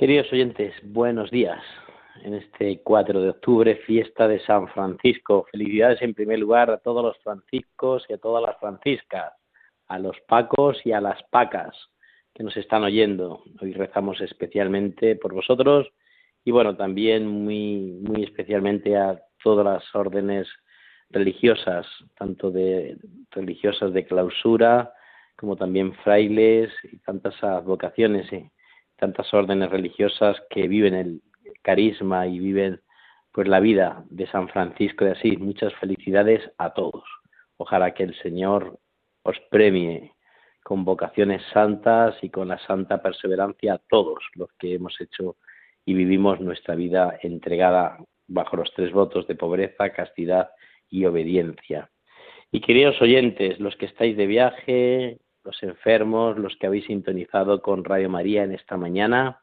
Queridos 0.00 0.32
oyentes, 0.32 0.72
buenos 0.82 1.30
días. 1.30 1.62
En 2.22 2.32
este 2.32 2.80
4 2.82 3.20
de 3.20 3.28
octubre, 3.28 3.76
fiesta 3.84 4.26
de 4.26 4.40
San 4.40 4.66
Francisco. 4.68 5.46
Felicidades 5.52 6.00
en 6.00 6.14
primer 6.14 6.38
lugar 6.38 6.70
a 6.70 6.78
todos 6.78 7.04
los 7.04 7.18
franciscos 7.18 8.06
y 8.08 8.14
a 8.14 8.16
todas 8.16 8.42
las 8.42 8.58
franciscas, 8.58 9.34
a 9.88 9.98
los 9.98 10.16
pacos 10.26 10.80
y 10.86 10.92
a 10.92 11.02
las 11.02 11.22
pacas 11.24 11.76
que 12.32 12.42
nos 12.42 12.56
están 12.56 12.82
oyendo. 12.82 13.42
Hoy 13.60 13.74
rezamos 13.74 14.22
especialmente 14.22 15.16
por 15.16 15.34
vosotros 15.34 15.92
y 16.46 16.50
bueno, 16.50 16.74
también 16.78 17.26
muy, 17.26 18.00
muy 18.00 18.24
especialmente 18.24 18.96
a 18.96 19.20
todas 19.44 19.66
las 19.66 19.94
órdenes 19.94 20.48
religiosas, 21.10 21.86
tanto 22.16 22.50
de 22.50 22.96
religiosas 23.32 23.92
de 23.92 24.06
clausura 24.06 24.94
como 25.36 25.56
también 25.56 25.92
frailes 25.96 26.72
y 26.90 26.96
tantas 27.00 27.34
advocaciones. 27.44 28.30
Tantas 29.00 29.32
órdenes 29.34 29.70
religiosas 29.70 30.36
que 30.50 30.68
viven 30.68 30.94
el 30.94 31.22
carisma 31.62 32.26
y 32.26 32.38
viven 32.38 32.80
pues 33.32 33.48
la 33.48 33.60
vida 33.60 34.04
de 34.10 34.26
San 34.28 34.48
Francisco 34.48 35.04
de 35.04 35.12
Asís. 35.12 35.38
Muchas 35.38 35.74
felicidades 35.74 36.42
a 36.58 36.72
todos. 36.74 37.04
Ojalá 37.56 37.94
que 37.94 38.04
el 38.04 38.14
Señor 38.22 38.78
os 39.22 39.38
premie 39.50 40.12
con 40.62 40.84
vocaciones 40.84 41.42
santas 41.52 42.14
y 42.22 42.30
con 42.30 42.48
la 42.48 42.58
santa 42.58 43.02
perseverancia 43.02 43.74
a 43.74 43.80
todos 43.88 44.18
los 44.34 44.50
que 44.58 44.74
hemos 44.74 45.00
hecho 45.00 45.36
y 45.84 45.94
vivimos 45.94 46.40
nuestra 46.40 46.74
vida 46.74 47.18
entregada 47.22 47.98
bajo 48.28 48.56
los 48.56 48.72
tres 48.74 48.92
votos 48.92 49.26
de 49.26 49.34
pobreza, 49.34 49.90
castidad 49.90 50.50
y 50.88 51.04
obediencia. 51.04 51.90
Y 52.52 52.60
queridos 52.60 53.00
oyentes, 53.00 53.58
los 53.60 53.76
que 53.76 53.86
estáis 53.86 54.16
de 54.16 54.26
viaje, 54.26 55.18
los 55.44 55.62
enfermos, 55.62 56.38
los 56.38 56.56
que 56.56 56.66
habéis 56.66 56.86
sintonizado 56.86 57.62
con 57.62 57.84
Radio 57.84 58.08
María 58.08 58.44
en 58.44 58.52
esta 58.52 58.76
mañana. 58.76 59.40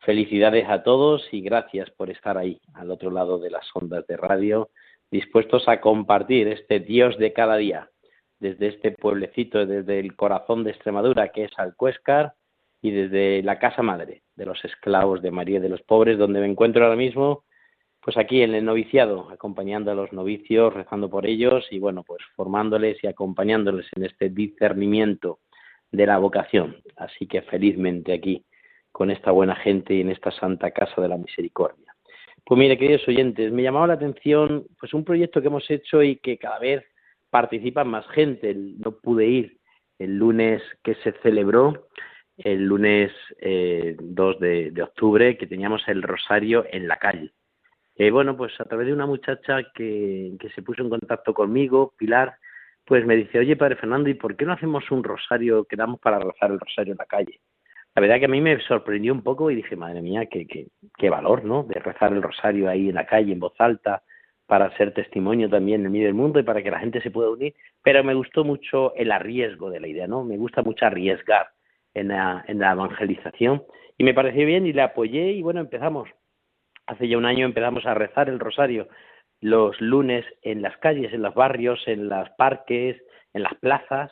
Felicidades 0.00 0.68
a 0.68 0.82
todos 0.82 1.26
y 1.32 1.40
gracias 1.40 1.90
por 1.90 2.10
estar 2.10 2.38
ahí, 2.38 2.60
al 2.74 2.90
otro 2.90 3.10
lado 3.10 3.38
de 3.38 3.50
las 3.50 3.68
ondas 3.74 4.06
de 4.06 4.16
radio, 4.16 4.70
dispuestos 5.10 5.68
a 5.68 5.80
compartir 5.80 6.48
este 6.48 6.80
Dios 6.80 7.18
de 7.18 7.32
cada 7.32 7.56
día, 7.56 7.90
desde 8.38 8.68
este 8.68 8.92
pueblecito, 8.92 9.66
desde 9.66 9.98
el 9.98 10.14
corazón 10.14 10.64
de 10.64 10.70
Extremadura, 10.70 11.28
que 11.28 11.44
es 11.44 11.50
Alcuéscar, 11.56 12.34
y 12.80 12.92
desde 12.92 13.42
la 13.42 13.58
casa 13.58 13.82
madre 13.82 14.22
de 14.36 14.46
los 14.46 14.64
esclavos 14.64 15.20
de 15.20 15.32
María 15.32 15.60
de 15.60 15.68
los 15.68 15.82
Pobres, 15.82 16.16
donde 16.16 16.40
me 16.40 16.46
encuentro 16.46 16.84
ahora 16.84 16.96
mismo, 16.96 17.44
pues 18.00 18.16
aquí 18.16 18.42
en 18.42 18.54
el 18.54 18.64
noviciado, 18.64 19.28
acompañando 19.30 19.90
a 19.90 19.94
los 19.94 20.12
novicios, 20.12 20.72
rezando 20.72 21.10
por 21.10 21.26
ellos 21.26 21.66
y 21.70 21.78
bueno, 21.78 22.04
pues 22.04 22.22
formándoles 22.36 23.02
y 23.02 23.06
acompañándoles 23.06 23.86
en 23.96 24.04
este 24.04 24.30
discernimiento 24.30 25.40
de 25.90 26.06
la 26.06 26.18
vocación. 26.18 26.76
Así 26.96 27.26
que 27.26 27.42
felizmente 27.42 28.12
aquí 28.12 28.44
con 28.92 29.10
esta 29.10 29.30
buena 29.30 29.56
gente 29.56 29.94
y 29.94 30.00
en 30.00 30.10
esta 30.10 30.30
santa 30.30 30.70
casa 30.70 31.00
de 31.00 31.08
la 31.08 31.16
misericordia. 31.16 31.94
Pues 32.44 32.58
mire, 32.58 32.78
queridos 32.78 33.06
oyentes, 33.06 33.52
me 33.52 33.62
llamaba 33.62 33.88
la 33.88 33.94
atención 33.94 34.66
pues 34.80 34.94
un 34.94 35.04
proyecto 35.04 35.40
que 35.40 35.48
hemos 35.48 35.70
hecho 35.70 36.02
y 36.02 36.16
que 36.16 36.38
cada 36.38 36.58
vez 36.58 36.84
participa 37.30 37.84
más 37.84 38.08
gente. 38.08 38.54
No 38.54 38.92
pude 38.92 39.26
ir 39.26 39.58
el 39.98 40.16
lunes 40.16 40.62
que 40.82 40.94
se 40.96 41.12
celebró, 41.22 41.88
el 42.38 42.64
lunes 42.64 43.12
eh, 43.40 43.96
2 44.00 44.40
de, 44.40 44.70
de 44.70 44.82
octubre, 44.82 45.36
que 45.36 45.46
teníamos 45.46 45.82
el 45.88 46.02
rosario 46.02 46.64
en 46.70 46.88
la 46.88 46.96
calle. 46.96 47.32
Eh, 47.98 48.12
bueno, 48.12 48.36
pues 48.36 48.52
a 48.60 48.64
través 48.64 48.86
de 48.86 48.92
una 48.92 49.06
muchacha 49.06 49.58
que, 49.74 50.32
que 50.38 50.48
se 50.50 50.62
puso 50.62 50.82
en 50.82 50.88
contacto 50.88 51.34
conmigo, 51.34 51.94
Pilar, 51.98 52.36
pues 52.84 53.04
me 53.04 53.16
dice, 53.16 53.40
oye, 53.40 53.56
padre 53.56 53.74
Fernando, 53.74 54.08
¿y 54.08 54.14
por 54.14 54.36
qué 54.36 54.44
no 54.44 54.52
hacemos 54.52 54.88
un 54.92 55.02
rosario, 55.02 55.64
quedamos 55.64 55.98
para 56.00 56.20
rezar 56.20 56.52
el 56.52 56.60
rosario 56.60 56.92
en 56.92 56.98
la 56.98 57.06
calle? 57.06 57.40
La 57.96 58.00
verdad 58.00 58.20
que 58.20 58.26
a 58.26 58.28
mí 58.28 58.40
me 58.40 58.60
sorprendió 58.60 59.12
un 59.12 59.22
poco 59.22 59.50
y 59.50 59.56
dije, 59.56 59.74
madre 59.74 60.00
mía, 60.00 60.26
qué, 60.26 60.46
qué, 60.46 60.68
qué 60.96 61.10
valor, 61.10 61.44
¿no? 61.44 61.64
De 61.64 61.80
rezar 61.80 62.12
el 62.12 62.22
rosario 62.22 62.70
ahí 62.70 62.88
en 62.88 62.94
la 62.94 63.04
calle, 63.04 63.32
en 63.32 63.40
voz 63.40 63.54
alta, 63.58 64.04
para 64.46 64.74
ser 64.76 64.94
testimonio 64.94 65.50
también 65.50 65.84
en 65.84 65.90
medio 65.90 66.06
del 66.06 66.14
mundo 66.14 66.38
y 66.38 66.44
para 66.44 66.62
que 66.62 66.70
la 66.70 66.78
gente 66.78 67.02
se 67.02 67.10
pueda 67.10 67.30
unir. 67.30 67.54
Pero 67.82 68.04
me 68.04 68.14
gustó 68.14 68.44
mucho 68.44 68.94
el 68.94 69.10
arriesgo 69.10 69.70
de 69.70 69.80
la 69.80 69.88
idea, 69.88 70.06
¿no? 70.06 70.22
Me 70.22 70.36
gusta 70.36 70.62
mucho 70.62 70.86
arriesgar 70.86 71.48
en 71.94 72.08
la, 72.08 72.44
en 72.46 72.60
la 72.60 72.72
evangelización 72.72 73.64
y 73.98 74.04
me 74.04 74.14
pareció 74.14 74.46
bien 74.46 74.66
y 74.66 74.72
le 74.72 74.82
apoyé 74.82 75.32
y 75.32 75.42
bueno, 75.42 75.60
empezamos 75.60 76.08
hace 76.88 77.06
ya 77.06 77.16
un 77.16 77.26
año 77.26 77.46
empezamos 77.46 77.86
a 77.86 77.94
rezar 77.94 78.28
el 78.28 78.40
rosario 78.40 78.88
los 79.40 79.80
lunes 79.80 80.24
en 80.42 80.62
las 80.62 80.76
calles, 80.78 81.12
en 81.12 81.22
los 81.22 81.34
barrios, 81.34 81.80
en 81.86 82.08
los 82.08 82.28
parques, 82.30 83.00
en 83.32 83.42
las 83.42 83.54
plazas. 83.56 84.10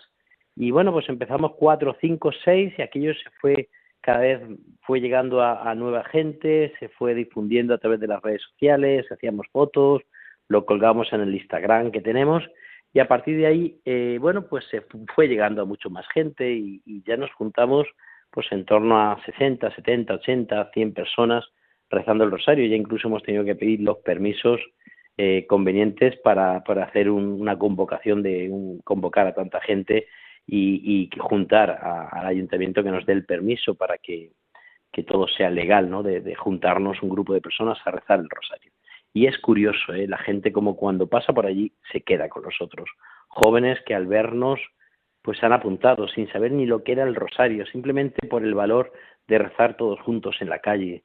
Y 0.55 0.71
bueno, 0.71 0.93
pues 0.93 1.09
empezamos 1.09 1.53
cuatro, 1.59 1.97
cinco, 2.01 2.31
seis 2.45 2.73
y 2.79 2.83
aquello 2.83 3.13
se 3.15 3.31
fue, 3.41 3.69
cada 4.01 4.21
vez 4.21 4.41
fue 4.83 5.01
llegando 5.01 5.43
a, 5.43 5.75
nueva 5.75 6.05
gente, 6.05 6.73
se 6.79 6.89
fue 6.91 7.15
difundiendo 7.15 7.75
a 7.75 7.79
través 7.79 8.01
de 8.01 8.07
las 8.07 8.23
redes 8.23 8.43
sociales, 8.43 9.11
hacíamos 9.11 9.47
fotos, 9.53 10.03
lo 10.49 10.65
colgamos 10.65 11.13
en 11.13 11.23
el 11.23 11.35
Instagram 11.35 11.91
que 11.91 12.01
tenemos 12.01 12.45
y 12.93 13.01
a 13.01 13.09
partir 13.09 13.37
de 13.37 13.47
ahí, 13.47 13.81
eh, 13.85 14.17
bueno, 14.21 14.47
pues 14.47 14.65
se 14.71 14.83
fue 15.15 15.29
llegando 15.29 15.63
a 15.63 15.67
mucho 15.67 15.91
más 15.91 16.07
gente 16.15 16.51
y, 16.53 16.81
y 16.87 17.03
ya 17.03 17.17
nos 17.17 17.33
juntamos 17.33 17.87
pues 18.31 18.47
en 18.53 18.65
torno 18.65 18.99
a 18.99 19.21
60, 19.25 19.75
70, 19.75 20.15
80, 20.15 20.71
100 20.73 20.95
personas 20.95 21.45
rezando 21.91 22.25
el 22.25 22.31
rosario. 22.31 22.67
Ya 22.67 22.77
incluso 22.77 23.09
hemos 23.09 23.23
tenido 23.23 23.45
que 23.45 23.55
pedir 23.55 23.81
los 23.81 23.99
permisos 23.99 24.61
eh, 25.17 25.47
convenientes 25.47 26.17
para, 26.21 26.63
para 26.65 26.85
hacer 26.85 27.11
una 27.11 27.59
convocación 27.59 28.23
de 28.23 28.51
un, 28.51 28.81
convocar 28.81 29.27
a 29.27 29.35
tanta 29.35 29.61
gente 29.61 30.07
y, 30.47 30.83
y 30.85 31.19
juntar 31.19 31.71
al 31.71 32.27
ayuntamiento 32.27 32.83
que 32.83 32.91
nos 32.91 33.07
dé 33.07 33.13
el 33.15 33.25
permiso 33.25 33.75
para 33.75 33.99
que, 33.99 34.31
que 34.97 35.03
todo 35.03 35.29
sea 35.29 35.51
legal, 35.51 35.91
¿no? 35.91 36.03
De, 36.03 36.35
juntarnos 36.35 37.03
un 37.03 37.11
grupo 37.11 37.35
de 37.35 37.43
personas 37.43 37.79
a 37.85 37.91
rezar 37.91 38.19
el 38.19 38.31
rosario. 38.31 38.73
Y 39.13 39.27
es 39.27 39.39
curioso, 39.39 39.93
¿eh? 39.93 40.07
la 40.09 40.17
gente 40.17 40.53
como 40.53 40.75
cuando 40.75 41.07
pasa 41.07 41.35
por 41.35 41.45
allí 41.45 41.71
se 41.93 42.01
queda 42.01 42.31
con 42.31 42.45
nosotros. 42.45 42.89
Jóvenes 43.29 43.79
que 43.85 43.95
al 43.95 44.07
vernos 44.07 44.59
pues 45.21 45.43
han 45.43 45.53
apuntado 45.53 46.09
sin 46.09 46.33
saber 46.33 46.53
ni 46.53 46.65
lo 46.65 46.83
que 46.83 46.93
era 46.93 47.03
el 47.03 47.15
rosario, 47.15 47.67
simplemente 47.67 48.27
por 48.27 48.43
el 48.43 48.55
valor 48.55 48.91
de 49.29 49.37
rezar 49.37 49.77
todos 49.77 50.01
juntos 50.01 50.37
en 50.41 50.49
la 50.49 50.61
calle, 50.61 51.03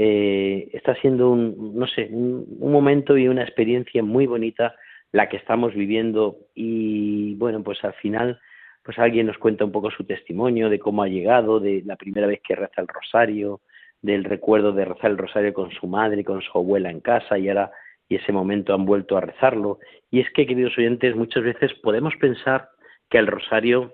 eh, 0.00 0.70
está 0.74 0.94
siendo 0.94 1.28
un, 1.28 1.74
no 1.74 1.88
sé, 1.88 2.08
un, 2.12 2.46
momento 2.60 3.18
y 3.18 3.26
una 3.26 3.42
experiencia 3.42 4.00
muy 4.00 4.26
bonita 4.26 4.76
la 5.10 5.28
que 5.28 5.36
estamos 5.36 5.74
viviendo 5.74 6.36
y 6.54 7.34
bueno, 7.34 7.64
pues 7.64 7.82
al 7.82 7.94
final 7.94 8.38
pues 8.84 8.96
alguien 9.00 9.26
nos 9.26 9.38
cuenta 9.38 9.64
un 9.64 9.72
poco 9.72 9.90
su 9.90 10.04
testimonio 10.04 10.70
de 10.70 10.78
cómo 10.78 11.02
ha 11.02 11.08
llegado, 11.08 11.58
de 11.58 11.82
la 11.84 11.96
primera 11.96 12.28
vez 12.28 12.40
que 12.46 12.54
reza 12.54 12.80
el 12.80 12.86
rosario, 12.86 13.60
del 14.00 14.22
recuerdo 14.22 14.70
de 14.70 14.84
rezar 14.84 15.10
el 15.10 15.18
rosario 15.18 15.52
con 15.52 15.72
su 15.72 15.88
madre, 15.88 16.22
con 16.22 16.42
su 16.42 16.56
abuela 16.56 16.90
en 16.90 17.00
casa 17.00 17.36
y 17.36 17.48
ahora 17.48 17.72
y 18.08 18.14
ese 18.14 18.30
momento 18.30 18.74
han 18.74 18.86
vuelto 18.86 19.16
a 19.16 19.20
rezarlo. 19.20 19.80
Y 20.12 20.20
es 20.20 20.30
que, 20.32 20.46
queridos 20.46 20.78
oyentes, 20.78 21.16
muchas 21.16 21.42
veces 21.42 21.74
podemos 21.82 22.14
pensar 22.20 22.68
que 23.10 23.18
el 23.18 23.26
rosario 23.26 23.92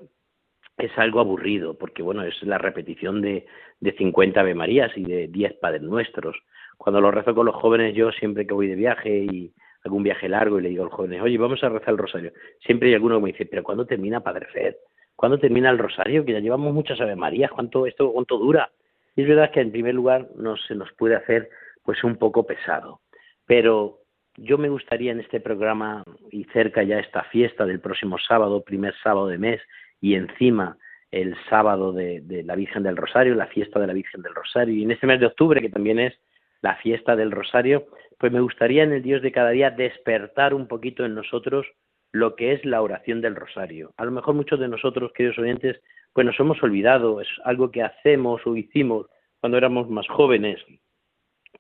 es 0.77 0.91
algo 0.97 1.21
aburrido, 1.21 1.75
porque 1.75 2.03
bueno, 2.03 2.23
es 2.23 2.43
la 2.43 2.59
repetición 2.59 3.21
de, 3.21 3.47
de 3.81 3.93
50 3.93 4.41
Ave 4.41 4.55
Marías 4.55 4.93
y 4.97 5.05
de 5.05 5.29
10 5.29 5.55
Padres 5.55 5.83
Nuestros. 5.83 6.37
Cuando 6.77 7.01
lo 7.01 7.11
rezo 7.11 7.35
con 7.35 7.47
los 7.47 7.55
jóvenes, 7.55 7.95
yo 7.95 8.11
siempre 8.13 8.47
que 8.47 8.55
voy 8.55 8.67
de 8.67 8.75
viaje 8.75 9.19
y 9.31 9.53
algún 9.85 10.03
viaje 10.03 10.29
largo 10.29 10.59
y 10.59 10.63
le 10.63 10.71
digo 10.71 10.83
a 10.83 10.87
los 10.87 10.95
jóvenes, 10.95 11.23
oye, 11.23 11.39
vamos 11.39 11.63
a 11.63 11.69
rezar 11.69 11.91
el 11.91 11.99
rosario. 11.99 12.33
Siempre 12.65 12.89
hay 12.89 12.95
alguno 12.95 13.17
que 13.17 13.23
me 13.23 13.33
dice, 13.33 13.47
pero 13.47 13.63
¿cuándo 13.63 13.87
termina 13.87 14.21
Padre 14.21 14.47
Fed? 14.47 14.75
¿Cuándo 15.15 15.39
termina 15.39 15.71
el 15.71 15.79
rosario? 15.79 16.25
Que 16.25 16.33
ya 16.33 16.41
llevamos 16.41 16.73
muchas 16.75 17.01
Ave 17.01 17.15
Marías, 17.15 17.53
¿cuánto 17.53 17.87
esto 17.87 18.13
cuánto 18.13 18.39
dura? 18.39 18.71
Y 19.15 19.23
es 19.23 19.29
verdad 19.29 19.53
que 19.53 19.61
en 19.61 19.71
primer 19.71 19.95
lugar 19.95 20.29
no 20.35 20.57
se 20.57 20.75
nos 20.75 20.93
puede 20.95 21.15
hacer 21.15 21.51
pues 21.85 22.03
un 22.03 22.17
poco 22.17 22.45
pesado. 22.47 23.01
Pero 23.47 24.01
yo 24.37 24.59
me 24.59 24.69
gustaría 24.69 25.13
en 25.13 25.21
este 25.21 25.39
programa 25.39 26.03
y 26.31 26.45
cerca 26.45 26.83
ya 26.83 26.99
esta 26.99 27.23
fiesta 27.25 27.65
del 27.65 27.81
próximo 27.81 28.19
sábado, 28.19 28.65
primer 28.65 28.95
sábado 29.03 29.29
de 29.29 29.39
mes, 29.39 29.61
y 30.05 30.17
encima 30.17 30.77
el 31.11 31.35
sábado 31.49 31.95
de, 31.95 32.43
la 32.45 32.57
Virgen 32.57 32.83
del 32.83 32.99
Rosario, 32.99 33.35
la 33.35 33.47
fiesta 33.47 33.81
de 33.81 33.87
la 33.87 33.95
Virgen 33.95 34.21
del 34.21 34.35
Rosario, 34.35 34.75
y 34.75 34.83
en 34.83 34.91
este 34.91 35.07
mes 35.07 35.19
de 35.19 35.25
octubre, 35.25 35.63
que 35.63 35.71
también 35.71 35.99
es 35.99 36.13
la 36.61 36.77
fiesta 36.77 37.17
del 37.17 37.31
Rosario, 37.31 37.87
pues 38.19 38.31
me 38.31 38.43
gustaría 38.43 38.83
en 38.83 38.93
el 38.93 39.03
Dios 39.03 39.23
de 39.23 39.33
cada 39.33 39.49
día 39.49 39.71
despertar 39.71 40.53
un 40.53 40.69
poquito 40.69 41.07
en 41.07 41.15
nosotros 41.15 41.67
lo 42.13 42.37
que 42.37 42.53
es 42.53 42.63
la 42.67 42.83
oración 42.83 43.23
del 43.23 43.35
Rosario. 43.35 43.95
A 43.97 44.05
lo 44.05 44.11
mejor 44.11 44.35
muchos 44.35 44.61
de 44.61 44.69
nosotros, 44.69 45.11
queridos 45.15 45.39
oyentes, 45.39 45.81
pues 46.13 46.27
nos 46.27 46.39
hemos 46.39 46.63
olvidado, 46.63 47.23
es 47.23 47.29
algo 47.43 47.71
que 47.71 47.83
hacemos 47.83 48.47
o 48.47 48.57
hicimos 48.57 49.07
cuando 49.41 49.57
éramos 49.57 49.89
más 49.89 50.07
jóvenes 50.09 50.61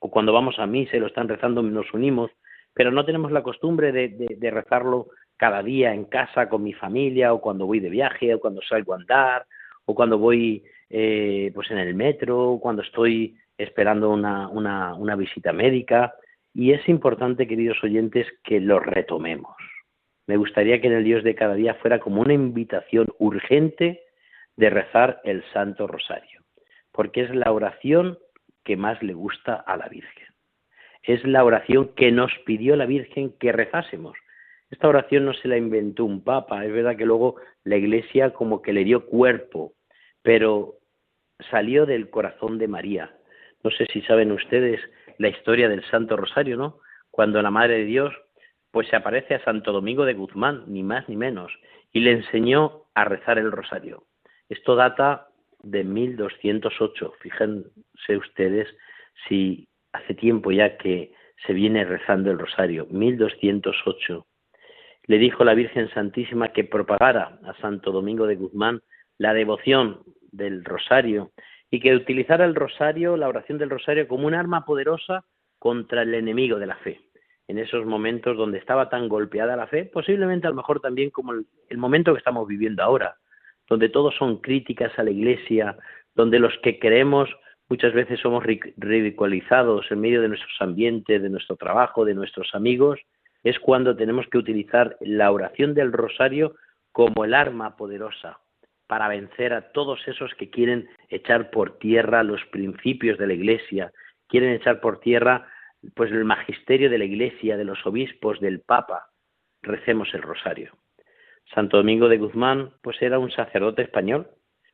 o 0.00 0.10
cuando 0.10 0.34
vamos 0.34 0.58
a 0.58 0.66
misa 0.66 0.98
y 0.98 1.00
lo 1.00 1.06
están 1.06 1.28
rezando 1.28 1.62
nos 1.62 1.94
unimos, 1.94 2.30
pero 2.74 2.90
no 2.90 3.06
tenemos 3.06 3.32
la 3.32 3.42
costumbre 3.42 3.90
de, 3.90 4.08
de, 4.36 4.50
rezarlo 4.50 5.06
cada 5.36 5.62
día 5.62 5.92
en 5.94 6.04
casa 6.04 6.48
con 6.48 6.62
mi 6.62 6.72
familia 6.72 7.32
o 7.32 7.40
cuando 7.40 7.66
voy 7.66 7.80
de 7.80 7.90
viaje 7.90 8.34
o 8.34 8.40
cuando 8.40 8.62
salgo 8.62 8.92
a 8.92 8.96
andar 8.96 9.46
o 9.84 9.94
cuando 9.94 10.18
voy 10.18 10.64
eh, 10.90 11.50
pues 11.54 11.70
en 11.70 11.78
el 11.78 11.94
metro 11.94 12.52
o 12.52 12.60
cuando 12.60 12.82
estoy 12.82 13.36
esperando 13.58 14.10
una, 14.10 14.48
una, 14.48 14.94
una 14.94 15.16
visita 15.16 15.52
médica 15.52 16.14
y 16.52 16.72
es 16.72 16.88
importante 16.88 17.46
queridos 17.46 17.82
oyentes 17.82 18.26
que 18.42 18.60
lo 18.60 18.80
retomemos 18.80 19.56
me 20.26 20.36
gustaría 20.36 20.80
que 20.80 20.86
en 20.86 20.94
el 20.94 21.04
Dios 21.04 21.22
de 21.22 21.34
cada 21.34 21.54
día 21.54 21.74
fuera 21.74 21.98
como 21.98 22.22
una 22.22 22.32
invitación 22.32 23.08
urgente 23.18 24.02
de 24.56 24.70
rezar 24.70 25.20
el 25.24 25.44
Santo 25.52 25.86
Rosario, 25.86 26.40
porque 26.92 27.22
es 27.22 27.34
la 27.34 27.52
oración 27.52 28.18
que 28.64 28.76
más 28.76 29.02
le 29.02 29.12
gusta 29.12 29.54
a 29.54 29.76
la 29.76 29.88
Virgen. 29.88 30.28
Es 31.02 31.22
la 31.24 31.44
oración 31.44 31.90
que 31.94 32.10
nos 32.10 32.32
pidió 32.46 32.76
la 32.76 32.86
Virgen 32.86 33.34
que 33.38 33.52
rezásemos. 33.52 34.16
Esta 34.74 34.88
oración 34.88 35.24
no 35.24 35.34
se 35.34 35.46
la 35.46 35.56
inventó 35.56 36.04
un 36.04 36.24
papa, 36.24 36.64
es 36.64 36.72
verdad 36.72 36.96
que 36.96 37.06
luego 37.06 37.36
la 37.62 37.76
Iglesia 37.76 38.30
como 38.30 38.60
que 38.60 38.72
le 38.72 38.82
dio 38.82 39.06
cuerpo, 39.06 39.74
pero 40.20 40.78
salió 41.48 41.86
del 41.86 42.10
corazón 42.10 42.58
de 42.58 42.66
María. 42.66 43.16
No 43.62 43.70
sé 43.70 43.86
si 43.92 44.02
saben 44.02 44.32
ustedes 44.32 44.80
la 45.18 45.28
historia 45.28 45.68
del 45.68 45.84
Santo 45.84 46.16
Rosario, 46.16 46.56
¿no? 46.56 46.80
Cuando 47.12 47.40
la 47.40 47.52
Madre 47.52 47.78
de 47.78 47.84
Dios 47.84 48.12
pues 48.72 48.88
se 48.88 48.96
aparece 48.96 49.36
a 49.36 49.44
Santo 49.44 49.70
Domingo 49.70 50.04
de 50.06 50.14
Guzmán, 50.14 50.64
ni 50.66 50.82
más 50.82 51.08
ni 51.08 51.14
menos, 51.14 51.52
y 51.92 52.00
le 52.00 52.10
enseñó 52.10 52.86
a 52.94 53.04
rezar 53.04 53.38
el 53.38 53.52
rosario. 53.52 54.02
Esto 54.48 54.74
data 54.74 55.28
de 55.62 55.84
1208. 55.84 57.12
Fíjense 57.20 58.16
ustedes 58.16 58.66
si 59.28 59.68
hace 59.92 60.14
tiempo 60.14 60.50
ya 60.50 60.76
que 60.78 61.12
se 61.46 61.52
viene 61.52 61.84
rezando 61.84 62.32
el 62.32 62.40
rosario, 62.40 62.88
1208. 62.90 64.26
Le 65.06 65.18
dijo 65.18 65.44
la 65.44 65.54
Virgen 65.54 65.90
Santísima 65.90 66.48
que 66.48 66.64
propagara 66.64 67.38
a 67.44 67.54
Santo 67.60 67.92
Domingo 67.92 68.26
de 68.26 68.36
Guzmán 68.36 68.80
la 69.18 69.34
devoción 69.34 70.00
del 70.32 70.64
rosario 70.64 71.30
y 71.70 71.80
que 71.80 71.94
utilizara 71.94 72.44
el 72.44 72.54
rosario, 72.54 73.16
la 73.16 73.28
oración 73.28 73.58
del 73.58 73.70
rosario, 73.70 74.08
como 74.08 74.26
un 74.26 74.34
arma 74.34 74.64
poderosa 74.64 75.24
contra 75.58 76.02
el 76.02 76.14
enemigo 76.14 76.58
de 76.58 76.66
la 76.66 76.76
fe. 76.76 77.00
En 77.48 77.58
esos 77.58 77.84
momentos 77.84 78.36
donde 78.36 78.58
estaba 78.58 78.88
tan 78.88 79.08
golpeada 79.08 79.56
la 79.56 79.66
fe, 79.66 79.84
posiblemente 79.84 80.46
a 80.46 80.50
lo 80.50 80.56
mejor 80.56 80.80
también 80.80 81.10
como 81.10 81.32
el, 81.32 81.78
momento 81.78 82.12
que 82.12 82.18
estamos 82.18 82.48
viviendo 82.48 82.82
ahora, 82.82 83.16
donde 83.68 83.90
todos 83.90 84.14
son 84.16 84.40
críticas 84.40 84.98
a 84.98 85.02
la 85.02 85.10
Iglesia, 85.10 85.76
donde 86.14 86.38
los 86.38 86.56
que 86.62 86.78
creemos 86.78 87.28
muchas 87.68 87.92
veces 87.92 88.20
somos 88.20 88.44
ridiculizados 88.76 89.90
en 89.90 90.00
medio 90.00 90.22
de 90.22 90.28
nuestros 90.28 90.56
ambientes, 90.60 91.22
de 91.22 91.30
nuestro 91.30 91.56
trabajo, 91.56 92.04
de 92.04 92.14
nuestros 92.14 92.54
amigos, 92.54 93.00
es 93.44 93.58
cuando 93.60 93.94
tenemos 93.94 94.26
que 94.28 94.38
utilizar 94.38 94.96
la 95.00 95.30
oración 95.30 95.74
del 95.74 95.92
rosario 95.92 96.56
como 96.92 97.24
el 97.24 97.34
arma 97.34 97.76
poderosa 97.76 98.40
para 98.86 99.08
vencer 99.08 99.52
a 99.52 99.72
todos 99.72 100.06
esos 100.08 100.34
que 100.34 100.50
quieren 100.50 100.88
echar 101.08 101.50
por 101.50 101.78
tierra 101.78 102.22
los 102.22 102.44
principios 102.46 103.18
de 103.18 103.26
la 103.26 103.34
Iglesia, 103.34 103.92
quieren 104.28 104.50
echar 104.54 104.80
por 104.80 105.00
tierra 105.00 105.46
pues 105.94 106.10
el 106.10 106.24
magisterio 106.24 106.88
de 106.88 106.98
la 106.98 107.04
Iglesia, 107.04 107.56
de 107.56 107.64
los 107.64 107.84
obispos, 107.86 108.40
del 108.40 108.60
Papa, 108.60 109.10
recemos 109.62 110.12
el 110.14 110.22
rosario. 110.22 110.72
Santo 111.54 111.76
Domingo 111.76 112.08
de 112.08 112.18
Guzmán, 112.18 112.72
pues 112.82 113.00
era 113.02 113.18
un 113.18 113.30
sacerdote 113.30 113.82
español 113.82 114.28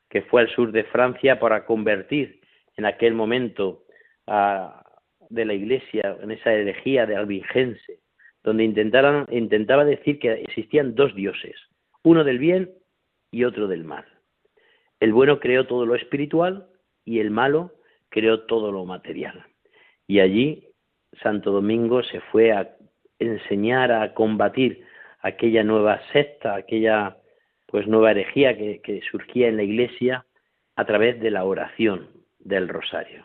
que 0.09 0.23
fue 0.23 0.43
al 0.43 0.51
sur 0.51 0.73
de 0.73 0.85
Francia 0.85 1.41
para 1.41 1.65
convertir 1.65 2.41
en 2.77 2.85
aquel 2.85 3.15
momento 3.15 3.85
a, 4.27 4.85
de 5.29 5.45
la 5.45 5.55
Iglesia 5.55 6.17
en 6.21 6.31
esa 6.33 6.53
herejía 6.53 7.07
de 7.07 7.17
albingense, 7.17 8.00
donde 8.43 8.65
intentaran, 8.65 9.27
intentaba 9.31 9.85
decir 9.85 10.19
que 10.19 10.33
existían 10.33 10.95
dos 10.95 11.15
dioses, 11.15 11.57
uno 12.03 12.25
del 12.25 12.39
bien 12.39 12.71
y 13.31 13.45
otro 13.45 13.69
del 13.69 13.85
mal. 13.85 14.05
El 14.99 15.13
bueno 15.13 15.41
creó 15.41 15.67
todo 15.67 15.87
lo 15.87 15.95
espiritual 15.95 16.67
y 17.05 17.21
el 17.21 17.31
malo 17.31 17.73
creó 18.09 18.41
todo 18.43 18.73
lo 18.73 18.85
material. 18.85 19.45
Y 20.07 20.21
allí 20.21 20.69
Santo 21.23 21.53
Domingo 21.53 22.03
se 22.03 22.21
fue 22.21 22.53
a 22.53 22.77
enseñar 23.19 23.93
a 23.93 24.15
combatir 24.15 24.85
aquella 25.21 25.63
nueva 25.63 26.01
secta, 26.13 26.55
aquella 26.55 27.17
pues 27.67 27.87
nueva 27.87 28.11
herejía 28.11 28.57
que, 28.57 28.81
que 28.81 29.01
surgía 29.11 29.49
en 29.49 29.57
la 29.57 29.63
iglesia 29.63 30.27
a 30.77 30.85
través 30.85 31.21
de 31.21 31.31
la 31.31 31.45
oración 31.45 32.09
del 32.39 32.69
rosario. 32.69 33.25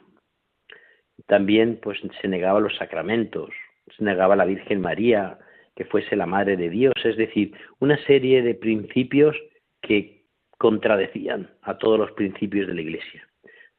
También 1.26 1.80
pues 1.82 2.00
se 2.22 2.28
negaba 2.28 2.60
los 2.60 2.76
sacramentos, 2.76 3.50
se 3.96 4.04
negaba 4.04 4.34
a 4.34 4.38
la 4.38 4.46
Virgen 4.46 4.82
María 4.82 5.40
que 5.76 5.86
fuese 5.86 6.16
la 6.16 6.26
madre 6.26 6.56
de 6.56 6.70
Dios, 6.70 6.94
es 7.04 7.18
decir, 7.18 7.54
una 7.80 7.98
serie 8.06 8.42
de 8.42 8.56
principios 8.56 9.36
que 9.82 10.24
contradecían 10.58 11.50
a 11.62 11.78
todos 11.78 12.00
los 12.00 12.12
principios 12.14 12.68
de 12.68 12.74
la 12.74 12.82
iglesia. 12.82 13.28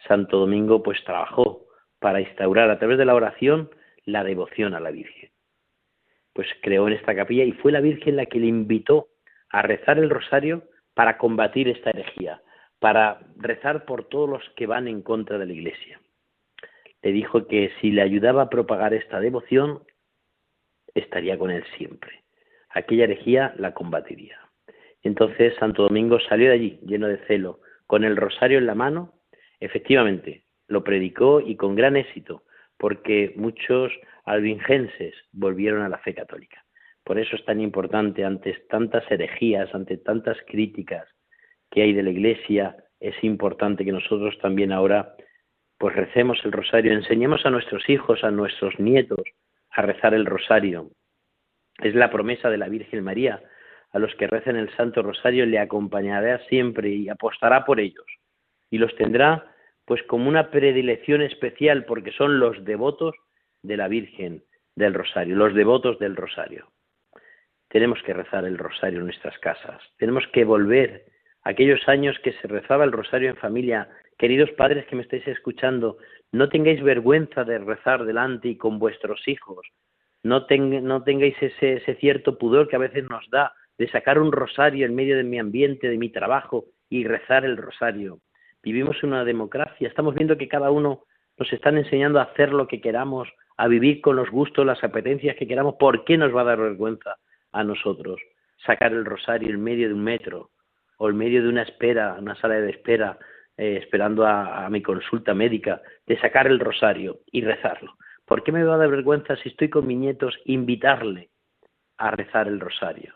Santo 0.06 0.38
Domingo 0.38 0.82
pues 0.82 1.03
trabajó 1.05 1.67
para 1.99 2.20
instaurar 2.20 2.70
a 2.70 2.79
través 2.79 2.99
de 2.99 3.06
la 3.06 3.14
oración 3.14 3.70
la 4.05 4.25
devoción 4.25 4.75
a 4.75 4.81
la 4.81 4.91
Virgen. 4.91 5.31
Pues 6.35 6.47
creó 6.62 6.87
en 6.87 6.94
esta 6.94 7.17
capilla 7.17 7.44
y 7.44 7.53
fue 7.53 7.73
la 7.73 7.81
Virgen 7.81 8.17
la 8.17 8.26
que 8.26 8.38
le 8.38 8.47
invitó 8.47 9.08
a 9.49 9.62
rezar 9.62 9.99
el 9.99 10.11
rosario 10.11 10.64
para 10.94 11.17
combatir 11.17 11.69
esta 11.69 11.91
herejía, 11.91 12.43
para 12.79 13.20
rezar 13.37 13.87
por 13.87 14.05
todos 14.05 14.29
los 14.29 14.43
que 14.50 14.67
van 14.67 14.87
en 14.87 15.03
contra 15.03 15.38
de 15.38 15.47
la 15.47 15.53
Iglesia. 15.53 16.00
Le 17.03 17.12
dijo 17.12 17.47
que 17.47 17.73
si 17.81 17.91
le 17.91 18.03
ayudaba 18.03 18.43
a 18.43 18.50
propagar 18.50 18.93
esta 18.93 19.19
devoción, 19.19 19.82
estaría 21.00 21.38
con 21.38 21.50
él 21.50 21.64
siempre. 21.76 22.25
Aquella 22.70 23.04
herejía 23.04 23.54
la 23.56 23.75
combatiría. 23.75 24.38
Entonces 25.03 25.55
Santo 25.58 25.84
Domingo 25.84 26.19
salió 26.20 26.48
de 26.48 26.55
allí 26.55 26.81
lleno 26.84 27.08
de 27.08 27.19
celo, 27.26 27.60
con 27.86 28.05
el 28.05 28.17
rosario 28.17 28.58
en 28.58 28.67
la 28.67 28.74
mano, 28.74 29.15
efectivamente, 29.60 30.44
lo 30.67 30.82
predicó 30.82 31.41
y 31.41 31.56
con 31.56 31.76
gran 31.76 31.96
éxito, 31.96 32.43
porque 32.76 33.32
muchos 33.36 33.93
albingenses 34.24 35.15
volvieron 35.32 35.82
a 35.82 35.88
la 35.88 35.98
fe 35.98 36.15
católica. 36.15 36.65
Por 37.05 37.19
eso 37.20 37.36
es 37.36 37.44
tan 37.44 37.60
importante, 37.60 38.24
ante 38.24 38.53
tantas 38.69 39.08
herejías, 39.10 39.72
ante 39.74 39.96
tantas 39.98 40.36
críticas 40.46 41.06
que 41.70 41.82
hay 41.82 41.93
de 41.93 42.03
la 42.03 42.10
Iglesia, 42.10 42.76
es 42.98 43.15
importante 43.22 43.84
que 43.84 43.93
nosotros 43.93 44.36
también 44.43 44.72
ahora 44.72 45.15
pues 45.79 45.94
recemos 45.94 46.38
el 46.44 46.53
rosario, 46.53 46.93
enseñemos 46.93 47.44
a 47.44 47.50
nuestros 47.50 47.88
hijos, 47.88 48.24
a 48.24 48.31
nuestros 48.31 48.79
nietos 48.81 49.22
a 49.77 49.83
rezar 49.83 50.15
el 50.15 50.25
rosario. 50.25 50.91
Es 51.79 51.95
la 51.95 52.11
promesa 52.11 52.49
de 52.49 52.56
la 52.56 52.69
Virgen 52.69 53.05
María. 53.05 53.43
A 53.93 53.99
los 53.99 54.15
que 54.15 54.27
recen 54.27 54.56
el 54.56 54.75
Santo 54.75 55.03
Rosario 55.03 55.45
le 55.45 55.59
acompañará 55.59 56.39
siempre 56.49 56.89
y 56.89 57.09
apostará 57.11 57.65
por 57.65 57.79
ellos. 57.79 58.06
Y 58.71 58.79
los 58.79 58.95
tendrá 58.97 59.55
pues 59.85 60.03
como 60.05 60.29
una 60.29 60.51
predilección 60.51 61.21
especial 61.21 61.85
porque 61.85 62.11
son 62.13 62.41
los 62.41 62.65
devotos 62.65 63.15
de 63.63 63.77
la 63.77 63.87
Virgen 63.87 64.43
del 64.75 64.95
Rosario, 64.95 65.37
los 65.37 65.55
devotos 65.55 65.99
del 65.99 66.17
Rosario. 66.17 66.73
Tenemos 67.69 68.03
que 68.03 68.15
rezar 68.15 68.45
el 68.47 68.59
Rosario 68.59 69.01
en 69.01 69.06
nuestras 69.06 69.39
casas, 69.39 69.83
tenemos 69.99 70.27
que 70.33 70.45
volver 70.45 71.05
a 71.43 71.51
aquellos 71.51 71.87
años 71.89 72.19
que 72.23 72.33
se 72.33 72.49
rezaba 72.49 72.85
el 72.85 72.93
Rosario 72.93 73.31
en 73.31 73.37
familia. 73.37 73.89
Queridos 74.19 74.51
padres 74.53 74.87
que 74.87 74.97
me 74.97 75.03
estáis 75.03 75.27
escuchando, 75.29 75.99
no 76.33 76.49
tengáis 76.49 76.83
vergüenza 76.83 77.45
de 77.45 77.59
rezar 77.59 78.05
delante 78.05 78.49
y 78.49 78.56
con 78.56 78.79
vuestros 78.79 79.27
hijos, 79.29 79.67
no, 80.23 80.47
no 80.49 81.03
tengáis 81.03 81.37
ese, 81.41 81.75
ese 81.75 81.95
cierto 81.97 82.39
pudor 82.39 82.69
que 82.69 82.77
a 82.77 82.81
veces 82.81 83.05
nos 83.09 83.29
da 83.31 83.53
de 83.79 83.89
sacar 83.89 84.19
un 84.19 84.33
rosario 84.33 84.87
en 84.87 84.95
medio 84.95 85.17
de 85.17 85.25
mi 85.25 85.39
ambiente, 85.39 85.89
de 85.89 85.99
mi 85.99 86.09
trabajo 86.09 86.67
y 86.89 87.05
rezar 87.05 87.45
el 87.45 87.56
rosario. 87.56 88.21
Vivimos 88.63 89.03
una 89.03 89.25
democracia, 89.25 89.89
estamos 89.89 90.15
viendo 90.15 90.37
que 90.37 90.49
cada 90.49 90.71
uno 90.71 91.05
nos 91.39 91.53
están 91.53 91.77
enseñando 91.77 92.19
a 92.19 92.25
hacer 92.25 92.53
lo 92.53 92.67
que 92.67 92.81
queramos, 92.81 93.29
a 93.56 93.69
vivir 93.69 94.01
con 94.01 94.17
los 94.17 94.31
gustos, 94.31 94.67
las 94.67 94.83
apetencias 94.83 95.37
que 95.37 95.47
queramos, 95.47 95.77
¿por 95.79 96.05
qué 96.05 96.17
nos 96.17 96.35
va 96.35 96.41
a 96.41 96.45
dar 96.45 96.59
vergüenza 96.59 97.17
a 97.53 97.63
nosotros 97.63 98.21
sacar 98.65 98.93
el 98.93 99.05
rosario 99.05 99.51
en 99.51 99.63
medio 99.63 99.89
de 99.89 99.95
un 99.95 100.03
metro 100.03 100.51
o 100.99 101.09
en 101.09 101.17
medio 101.17 101.43
de 101.43 101.49
una 101.49 101.63
espera, 101.63 102.17
una 102.19 102.35
sala 102.37 102.55
de 102.55 102.71
espera, 102.71 103.19
eh, 103.56 103.79
esperando 103.82 104.27
a, 104.27 104.69
mi 104.70 104.82
consulta 104.82 105.34
médica, 105.34 105.81
de 106.06 106.19
sacar 106.20 106.46
el 106.46 106.60
rosario 106.60 107.20
y 107.31 107.43
rezarlo? 107.43 107.96
¿Por 108.25 108.43
qué 108.43 108.53
me 108.53 108.65
va 108.65 108.75
a 108.75 108.79
dar 108.79 108.91
vergüenza 108.91 109.36
si 109.36 109.48
estoy 109.48 109.70
con 109.70 109.86
mis 109.86 109.98
nietos 109.98 110.39
invitarle 110.44 111.31
a 111.96 112.10
rezar 112.10 112.48
el 112.48 112.60
rosario? 112.60 113.15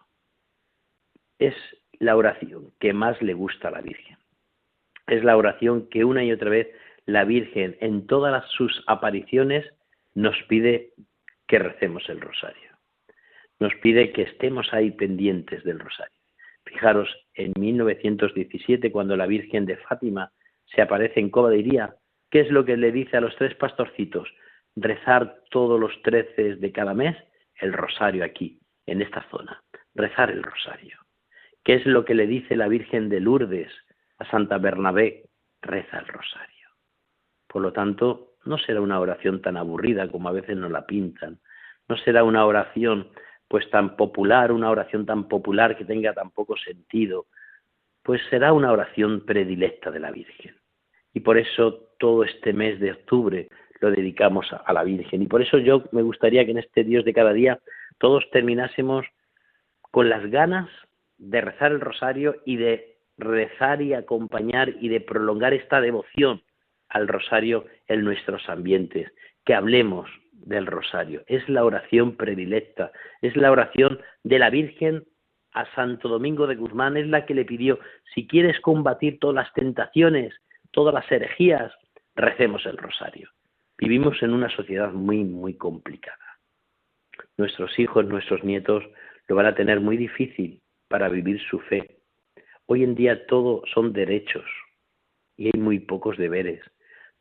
Es 1.38 1.54
la 1.98 2.16
oración 2.16 2.72
que 2.78 2.92
más 2.92 3.20
le 3.20 3.34
gusta 3.34 3.68
a 3.68 3.72
la 3.72 3.80
Virgen 3.80 4.20
es 5.10 5.24
la 5.24 5.36
oración 5.36 5.88
que 5.88 6.04
una 6.04 6.24
y 6.24 6.32
otra 6.32 6.50
vez 6.50 6.68
la 7.04 7.24
Virgen 7.24 7.76
en 7.80 8.06
todas 8.06 8.48
sus 8.50 8.82
apariciones 8.86 9.66
nos 10.14 10.40
pide 10.44 10.92
que 11.46 11.58
recemos 11.58 12.08
el 12.08 12.20
rosario. 12.20 12.70
Nos 13.58 13.74
pide 13.82 14.12
que 14.12 14.22
estemos 14.22 14.72
ahí 14.72 14.92
pendientes 14.92 15.64
del 15.64 15.80
rosario. 15.80 16.19
Fijaros, 16.70 17.08
en 17.34 17.52
1917, 17.58 18.92
cuando 18.92 19.16
la 19.16 19.26
Virgen 19.26 19.66
de 19.66 19.76
Fátima 19.76 20.30
se 20.66 20.80
aparece 20.80 21.18
en 21.18 21.30
Coba 21.30 21.50
¿qué 21.50 22.40
es 22.40 22.50
lo 22.50 22.64
que 22.64 22.76
le 22.76 22.92
dice 22.92 23.16
a 23.16 23.20
los 23.20 23.34
tres 23.36 23.56
pastorcitos? 23.56 24.28
Rezar 24.76 25.42
todos 25.50 25.80
los 25.80 26.00
trece 26.02 26.54
de 26.56 26.72
cada 26.72 26.94
mes 26.94 27.16
el 27.56 27.72
rosario 27.72 28.24
aquí, 28.24 28.60
en 28.86 29.02
esta 29.02 29.26
zona. 29.30 29.62
Rezar 29.94 30.30
el 30.30 30.44
rosario. 30.44 30.98
¿Qué 31.64 31.74
es 31.74 31.86
lo 31.86 32.04
que 32.04 32.14
le 32.14 32.28
dice 32.28 32.54
la 32.54 32.68
Virgen 32.68 33.08
de 33.08 33.20
Lourdes 33.20 33.72
a 34.18 34.30
Santa 34.30 34.58
Bernabé? 34.58 35.24
Reza 35.60 35.98
el 35.98 36.06
rosario. 36.06 36.68
Por 37.48 37.62
lo 37.62 37.72
tanto, 37.72 38.34
no 38.44 38.58
será 38.58 38.80
una 38.80 39.00
oración 39.00 39.42
tan 39.42 39.56
aburrida 39.56 40.08
como 40.08 40.28
a 40.28 40.32
veces 40.32 40.56
nos 40.56 40.70
la 40.70 40.86
pintan. 40.86 41.40
No 41.88 41.96
será 41.96 42.22
una 42.22 42.46
oración 42.46 43.10
pues 43.50 43.68
tan 43.68 43.96
popular, 43.96 44.52
una 44.52 44.70
oración 44.70 45.04
tan 45.04 45.26
popular 45.26 45.76
que 45.76 45.84
tenga 45.84 46.14
tan 46.14 46.30
poco 46.30 46.56
sentido, 46.56 47.26
pues 48.04 48.22
será 48.30 48.52
una 48.52 48.70
oración 48.70 49.26
predilecta 49.26 49.90
de 49.90 49.98
la 49.98 50.12
Virgen. 50.12 50.54
Y 51.12 51.18
por 51.18 51.36
eso 51.36 51.88
todo 51.98 52.22
este 52.22 52.52
mes 52.52 52.78
de 52.78 52.92
octubre 52.92 53.48
lo 53.80 53.90
dedicamos 53.90 54.46
a 54.52 54.72
la 54.72 54.84
Virgen. 54.84 55.22
Y 55.22 55.26
por 55.26 55.42
eso 55.42 55.58
yo 55.58 55.82
me 55.90 56.02
gustaría 56.02 56.44
que 56.44 56.52
en 56.52 56.58
este 56.58 56.84
Dios 56.84 57.04
de 57.04 57.12
cada 57.12 57.32
día 57.32 57.58
todos 57.98 58.30
terminásemos 58.30 59.04
con 59.90 60.08
las 60.08 60.30
ganas 60.30 60.70
de 61.18 61.40
rezar 61.40 61.72
el 61.72 61.80
rosario 61.80 62.36
y 62.46 62.54
de 62.54 62.98
rezar 63.18 63.82
y 63.82 63.94
acompañar 63.94 64.74
y 64.80 64.90
de 64.90 65.00
prolongar 65.00 65.54
esta 65.54 65.80
devoción 65.80 66.40
al 66.88 67.08
rosario 67.08 67.64
en 67.88 68.04
nuestros 68.04 68.48
ambientes, 68.48 69.12
que 69.44 69.54
hablemos 69.54 70.08
del 70.44 70.66
rosario. 70.66 71.22
Es 71.26 71.48
la 71.48 71.64
oración 71.64 72.16
predilecta, 72.16 72.92
es 73.22 73.36
la 73.36 73.50
oración 73.50 74.00
de 74.24 74.38
la 74.38 74.50
Virgen 74.50 75.04
a 75.52 75.66
Santo 75.74 76.08
Domingo 76.08 76.46
de 76.46 76.56
Guzmán, 76.56 76.96
es 76.96 77.06
la 77.06 77.26
que 77.26 77.34
le 77.34 77.44
pidió, 77.44 77.78
si 78.14 78.26
quieres 78.26 78.60
combatir 78.60 79.18
todas 79.18 79.34
las 79.34 79.52
tentaciones, 79.52 80.34
todas 80.70 80.94
las 80.94 81.10
herejías, 81.10 81.72
recemos 82.14 82.64
el 82.66 82.76
rosario. 82.76 83.30
Vivimos 83.78 84.22
en 84.22 84.32
una 84.32 84.48
sociedad 84.50 84.92
muy, 84.92 85.24
muy 85.24 85.54
complicada. 85.54 86.16
Nuestros 87.36 87.78
hijos, 87.78 88.04
nuestros 88.06 88.44
nietos 88.44 88.84
lo 89.26 89.36
van 89.36 89.46
a 89.46 89.54
tener 89.54 89.80
muy 89.80 89.96
difícil 89.96 90.60
para 90.88 91.08
vivir 91.08 91.40
su 91.48 91.58
fe. 91.60 91.98
Hoy 92.66 92.84
en 92.84 92.94
día 92.94 93.26
todo 93.26 93.62
son 93.72 93.92
derechos 93.92 94.44
y 95.36 95.46
hay 95.46 95.60
muy 95.60 95.80
pocos 95.80 96.16
deberes. 96.16 96.60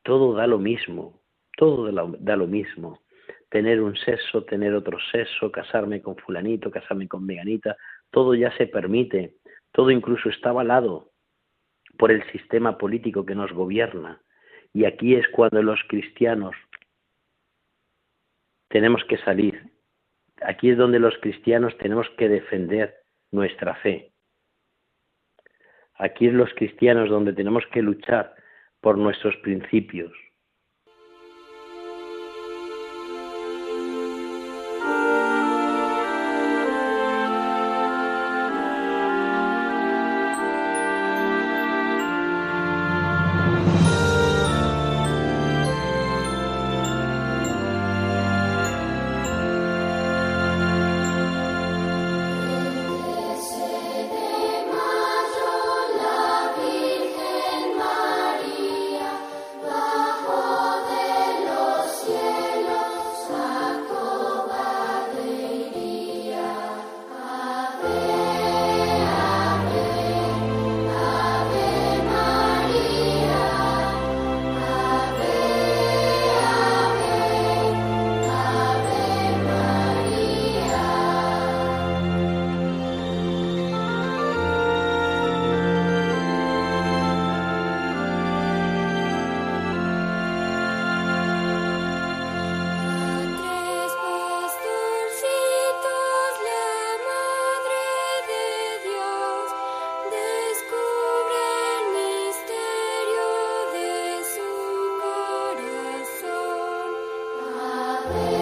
Todo 0.04 0.34
da 0.34 0.48
lo 0.48 0.60
mismo, 0.60 1.22
todo 1.58 1.92
da 1.92 2.36
lo 2.36 2.48
mismo 2.48 3.00
tener 3.50 3.82
un 3.82 3.96
sexo, 3.96 4.44
tener 4.44 4.74
otro 4.74 4.98
sexo, 5.12 5.52
casarme 5.52 6.02
con 6.02 6.16
fulanito, 6.16 6.72
casarme 6.72 7.08
con 7.08 7.26
meganita, 7.26 7.76
todo 8.12 8.36
ya 8.36 8.56
se 8.58 8.68
permite, 8.68 9.36
todo 9.72 9.92
incluso 9.92 10.30
está 10.30 10.50
avalado 10.50 11.12
por 11.98 12.12
el 12.12 12.24
sistema 12.32 12.78
político 12.78 13.26
que 13.26 13.36
nos 13.36 13.52
gobierna. 13.52 14.22
Y 14.74 14.86
aquí 14.86 15.16
es 15.16 15.28
cuando 15.30 15.64
los 15.64 15.80
cristianos 15.88 16.56
tenemos 18.70 19.04
que 19.06 19.18
salir. 19.18 19.64
Aquí 20.42 20.70
es 20.70 20.78
donde 20.78 21.00
los 21.00 21.18
cristianos 21.18 21.78
tenemos 21.78 22.08
que 22.18 22.30
defender 22.30 22.96
nuestra 23.32 23.76
fe. 23.76 24.14
Aquí 25.96 26.28
es 26.28 26.34
los 26.34 26.54
cristianos 26.54 27.10
donde 27.10 27.34
tenemos 27.34 27.66
que 27.74 27.82
luchar 27.82 28.34
por 28.80 28.98
nuestros 28.98 29.36
principios. 29.38 30.14
Pues 108.12 108.39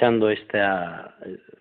escuchando 0.00 0.30
esta 0.30 1.14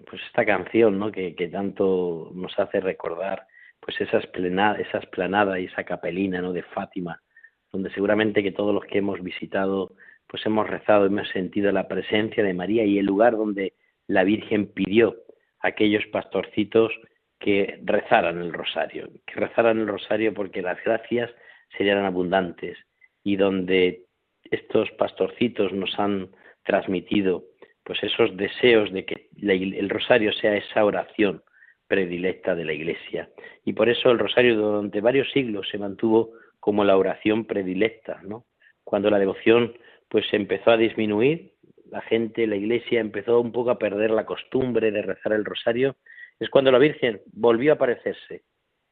pues 0.09 0.21
esta 0.27 0.45
canción 0.45 0.97
¿no? 0.97 1.11
que, 1.11 1.49
tanto 1.51 2.31
nos 2.33 2.57
hace 2.57 2.79
recordar 2.79 3.45
pues 3.81 3.99
esa 3.99 4.19
esplanada, 4.19 4.79
esa 4.79 4.99
esplanada 4.99 5.59
y 5.59 5.65
esa 5.65 5.83
capelina 5.83 6.41
¿no? 6.41 6.53
de 6.53 6.63
Fátima 6.63 7.21
donde 7.69 7.91
seguramente 7.91 8.41
que 8.41 8.53
todos 8.53 8.73
los 8.73 8.85
que 8.85 8.99
hemos 8.99 9.21
visitado 9.21 9.91
pues 10.25 10.45
hemos 10.45 10.69
rezado 10.69 11.05
hemos 11.05 11.27
sentido 11.31 11.69
la 11.73 11.89
presencia 11.89 12.41
de 12.41 12.53
María 12.53 12.85
y 12.85 12.97
el 12.97 13.05
lugar 13.05 13.35
donde 13.35 13.73
la 14.07 14.23
Virgen 14.23 14.67
pidió 14.67 15.17
a 15.59 15.67
aquellos 15.67 16.05
pastorcitos 16.05 16.93
que 17.39 17.81
rezaran 17.83 18.41
el 18.41 18.53
rosario 18.53 19.09
que 19.27 19.35
rezaran 19.35 19.79
el 19.79 19.87
rosario 19.87 20.33
porque 20.33 20.61
las 20.61 20.81
gracias 20.85 21.29
serían 21.77 22.05
abundantes 22.05 22.77
y 23.21 23.35
donde 23.35 24.05
estos 24.49 24.89
pastorcitos 24.91 25.73
nos 25.73 25.99
han 25.99 26.29
transmitido 26.63 27.43
pues 27.89 28.03
esos 28.03 28.37
deseos 28.37 28.93
de 28.93 29.03
que 29.03 29.29
el 29.41 29.89
rosario 29.89 30.31
sea 30.33 30.55
esa 30.55 30.85
oración 30.85 31.41
predilecta 31.87 32.53
de 32.53 32.63
la 32.63 32.73
Iglesia. 32.73 33.31
Y 33.65 33.73
por 33.73 33.89
eso 33.89 34.11
el 34.11 34.19
rosario 34.19 34.55
durante 34.55 35.01
varios 35.01 35.31
siglos 35.31 35.67
se 35.71 35.79
mantuvo 35.79 36.33
como 36.59 36.83
la 36.83 36.95
oración 36.95 37.45
predilecta, 37.45 38.21
¿no? 38.21 38.45
Cuando 38.83 39.09
la 39.09 39.17
devoción 39.17 39.73
pues 40.07 40.31
empezó 40.33 40.69
a 40.69 40.77
disminuir, 40.77 41.53
la 41.89 42.01
gente, 42.01 42.45
la 42.45 42.57
Iglesia 42.57 42.99
empezó 42.99 43.41
un 43.41 43.51
poco 43.51 43.71
a 43.71 43.79
perder 43.79 44.11
la 44.11 44.27
costumbre 44.27 44.91
de 44.91 45.01
rezar 45.01 45.33
el 45.33 45.43
rosario, 45.43 45.95
es 46.39 46.47
cuando 46.51 46.71
la 46.71 46.77
Virgen 46.77 47.21
volvió 47.33 47.71
a 47.71 47.75
aparecerse 47.75 48.43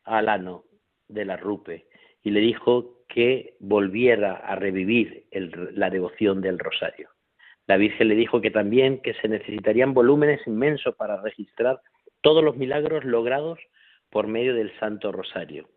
al 0.06 0.28
ano 0.28 0.64
de 1.08 1.24
la 1.24 1.38
Rupe 1.38 1.86
y 2.24 2.32
le 2.32 2.40
dijo 2.40 3.04
que 3.08 3.54
volviera 3.60 4.38
a 4.38 4.56
revivir 4.56 5.28
la 5.76 5.92
devoción 5.92 6.42
del 6.42 6.58
rosario. 6.58 7.10
La 7.68 7.78
Virgen 7.78 8.08
le 8.08 8.16
dijo 8.16 8.40
que 8.40 8.50
también 8.50 9.02
que 9.02 9.14
se 9.16 9.28
necesitarían 9.28 9.94
volúmenes 9.94 10.46
inmensos 10.48 10.96
para 10.96 11.22
registrar 11.22 11.82
todos 12.22 12.44
los 12.44 12.56
milagros 12.56 13.04
logrados 13.04 13.60
por 14.10 14.28
medio 14.28 14.56
del 14.56 14.72
Santo 14.80 15.12
Rosario 15.12 15.68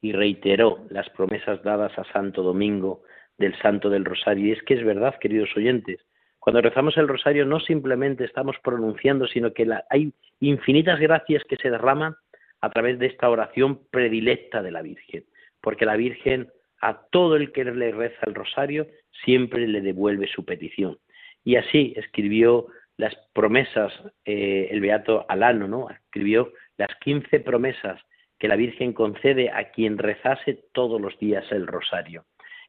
y 0.00 0.12
reiteró 0.12 0.86
las 0.90 1.08
promesas 1.10 1.62
dadas 1.62 1.98
a 1.98 2.04
Santo 2.12 2.42
Domingo 2.42 3.02
del 3.38 3.56
Santo 3.58 3.90
del 3.90 4.04
Rosario. 4.04 4.46
Y 4.46 4.52
es 4.52 4.62
que 4.62 4.74
es 4.74 4.84
verdad, 4.84 5.18
queridos 5.20 5.54
oyentes, 5.56 6.00
cuando 6.38 6.60
rezamos 6.60 6.96
el 6.96 7.08
Rosario 7.08 7.46
no 7.46 7.60
simplemente 7.60 8.24
estamos 8.24 8.56
pronunciando, 8.62 9.26
sino 9.26 9.52
que 9.52 9.66
hay 9.90 10.12
infinitas 10.40 11.00
gracias 11.00 11.42
que 11.44 11.56
se 11.56 11.70
derraman 11.70 12.16
a 12.60 12.70
través 12.70 12.98
de 12.98 13.06
esta 13.06 13.28
oración 13.28 13.80
predilecta 13.90 14.62
de 14.62 14.70
la 14.70 14.82
Virgen, 14.82 15.24
porque 15.60 15.86
la 15.86 15.96
Virgen 15.96 16.48
a 16.80 17.00
todo 17.10 17.36
el 17.36 17.52
que 17.52 17.64
le 17.64 17.92
reza 17.92 18.20
el 18.26 18.34
Rosario 18.34 18.86
siempre 19.24 19.66
le 19.66 19.80
devuelve 19.80 20.26
su 20.26 20.44
petición. 20.44 20.98
Y 21.44 21.56
así 21.56 21.92
escribió 21.96 22.66
las 22.96 23.14
promesas, 23.32 23.92
eh, 24.24 24.68
el 24.70 24.80
Beato 24.80 25.26
Alano, 25.28 25.68
¿no? 25.68 25.90
Escribió 25.90 26.52
las 26.76 26.94
quince 27.00 27.40
promesas 27.40 28.00
que 28.38 28.48
la 28.48 28.56
Virgen 28.56 28.92
concede 28.92 29.50
a 29.50 29.70
quien 29.70 29.98
rezase 29.98 30.64
todos 30.72 31.00
los 31.00 31.18
días 31.18 31.44
el 31.50 31.66
rosario. 31.66 32.24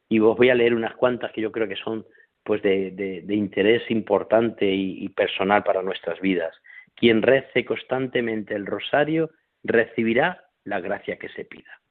Y 0.07 0.19
os 0.19 0.37
voy 0.37 0.49
a 0.49 0.55
leer 0.55 0.73
unas 0.73 0.95
cuantas 0.95 1.31
que 1.31 1.41
yo 1.41 1.51
creo 1.51 1.67
que 1.67 1.75
son 1.75 2.05
pues 2.43 2.61
de, 2.61 3.25
interés 3.27 3.89
importante 3.89 4.71
y, 4.71 5.09
personal 5.09 5.63
para 5.63 5.81
nuestras 5.81 6.21
vidas. 6.21 6.55
Quien 6.93 7.23
rece 7.23 7.65
constantemente 7.65 8.53
el 8.53 8.67
rosario 8.67 9.31
recibirá 9.63 10.43
la 10.63 10.79
gracia 10.79 11.17
que 11.17 11.29
se 11.29 11.45
pida. 11.45 11.81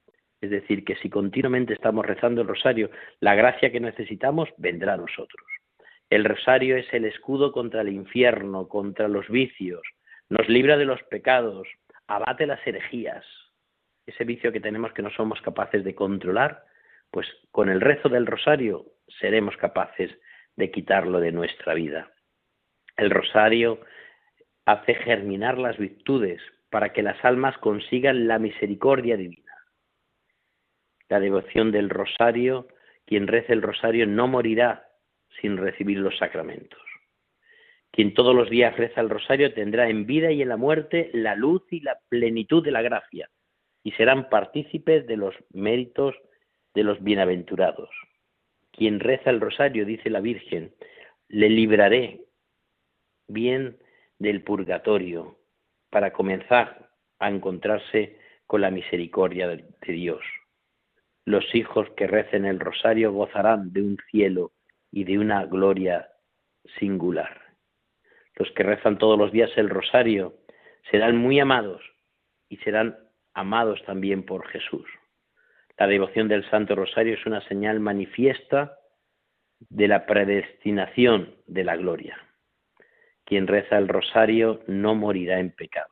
Es 0.41 0.51
decir, 0.51 0.85
que 0.85 0.95
si 0.97 1.11
continuamente 1.11 1.75
estamos 1.75 2.07
rezando 2.07 2.43
el 2.43 2.49
rosario, 2.49 2.91
la 3.19 3.35
gracia 3.35 3.73
que 3.73 3.81
necesitamos 3.81 4.49
vendrá 4.57 4.95
a 4.95 4.99
nosotros. 4.99 5.45
El 6.11 6.25
rosario 6.25 6.77
es 6.77 6.93
el 6.93 7.05
escudo 7.05 7.53
contra 7.53 7.81
el 7.81 7.89
infierno, 7.89 8.69
contra 8.69 9.09
los 9.09 9.29
vicios, 9.29 9.83
nos 10.29 10.49
libra 10.49 10.77
de 10.77 10.85
los 10.85 11.03
pecados, 11.05 11.67
abate 12.07 12.47
las 12.47 12.65
herejías, 12.67 13.25
ese 14.07 14.25
vicio 14.25 14.53
que 14.53 14.61
tenemos 14.61 14.93
que 14.93 15.03
no 15.03 15.11
somos 15.11 15.41
capaces 15.41 15.85
de 15.85 15.95
controlar, 15.95 16.65
pues 17.11 17.27
con 17.51 17.69
el 17.69 17.81
rezo 17.81 18.09
del 18.09 18.27
rosario 18.27 18.87
seremos 19.21 19.57
capaces 19.57 20.11
de 20.57 20.71
quitarlo 20.71 21.21
de 21.21 21.33
nuestra 21.33 21.75
vida. 21.75 22.13
El 22.97 23.11
rosario 23.11 23.81
hace 24.67 24.95
germinar 24.95 25.59
las 25.59 25.79
virtudes 25.79 26.41
para 26.71 26.93
que 26.93 27.03
las 27.03 27.23
almas 27.25 27.57
consigan 27.59 28.27
la 28.27 28.39
misericordia 28.39 29.17
divina. 29.17 29.53
La 31.09 31.21
devoción 31.21 31.71
del 31.71 31.91
rosario, 31.91 32.69
quien 33.07 33.27
reza 33.27 33.53
el 33.53 33.63
rosario 33.63 34.07
no 34.07 34.27
morirá 34.27 34.89
sin 35.41 35.57
recibir 35.57 35.99
los 35.99 36.17
sacramentos. 36.19 36.81
Quien 37.91 38.13
todos 38.13 38.35
los 38.35 38.51
días 38.51 38.77
reza 38.77 39.01
el 39.01 39.09
rosario 39.09 39.55
tendrá 39.55 39.89
en 39.89 40.05
vida 40.07 40.33
y 40.33 40.43
en 40.43 40.49
la 40.49 40.57
muerte 40.57 41.11
la 41.13 41.37
luz 41.37 41.63
y 41.71 41.81
la 41.81 41.99
plenitud 42.09 42.65
de 42.65 42.73
la 42.73 42.83
gracia 42.83 43.31
y 43.85 43.93
serán 43.93 44.29
partícipes 44.31 45.07
de 45.07 45.17
los 45.17 45.35
méritos 45.53 46.17
de 46.75 46.83
los 46.83 47.03
bienaventurados. 47.05 47.91
Quien 48.73 48.99
reza 48.99 49.31
el 49.31 49.41
rosario, 49.41 49.85
dice 49.85 50.11
la 50.11 50.21
Virgen, 50.21 50.75
le 51.29 51.49
libraré 51.49 52.25
bien 53.29 53.79
del 54.19 54.43
purgatorio 54.43 55.39
para 55.91 56.13
comenzar 56.13 56.91
a 57.21 57.31
encontrarse 57.31 58.19
con 58.47 58.63
la 58.63 58.71
misericordia 58.71 59.47
de 59.47 59.65
Dios. 59.87 60.25
Los 61.25 61.55
hijos 61.55 61.89
que 61.97 62.07
recen 62.07 62.45
el 62.45 62.59
rosario 62.59 63.13
gozarán 63.13 63.73
de 63.73 63.83
un 63.83 63.99
cielo 64.11 64.53
y 64.95 65.03
de 65.03 65.19
una 65.19 65.45
gloria 65.47 66.09
singular. 66.79 67.43
Los 68.37 68.49
que 68.53 68.63
rezan 68.63 68.97
todos 68.97 69.19
los 69.19 69.33
días 69.33 69.51
el 69.57 69.69
rosario 69.69 70.37
serán 70.89 71.17
muy 71.17 71.41
amados 71.41 71.83
y 72.49 72.59
serán 72.59 72.97
amados 73.35 73.83
también 73.87 74.23
por 74.23 74.47
Jesús. 74.47 74.87
La 75.77 75.89
devoción 75.89 76.29
del 76.29 76.49
Santo 76.49 76.77
Rosario 76.77 77.15
es 77.15 77.27
una 77.27 77.41
señal 77.49 77.81
manifiesta 77.81 78.79
de 79.59 79.89
la 79.89 80.07
predestinación 80.07 81.35
de 81.49 81.65
la 81.65 81.77
gloria. 81.77 82.17
Quien 83.25 83.49
reza 83.49 83.79
el 83.79 83.89
rosario 83.89 84.63
no 84.69 84.95
morirá 84.95 85.41
en 85.41 85.51
pecado. 85.51 85.91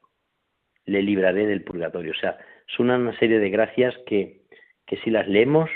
Le 0.85 1.03
libraré 1.03 1.49
del 1.49 1.65
purgatorio. 1.65 2.12
O 2.12 2.21
sea, 2.21 2.38
son 2.69 2.91
una 2.91 3.19
serie 3.19 3.41
de 3.41 3.51
gracias 3.51 3.97
que, 4.07 4.43
que 4.87 4.99
si 4.99 5.11
las 5.11 5.27
leemos 5.27 5.69